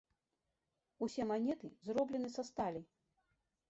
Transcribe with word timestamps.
Усе 1.07 1.23
манеты 1.33 1.67
зроблены 1.87 2.29
са 2.39 2.43
сталі. 2.53 2.81